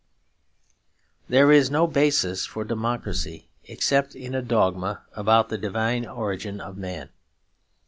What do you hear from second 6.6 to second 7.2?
man.